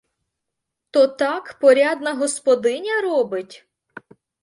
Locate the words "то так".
0.91-1.53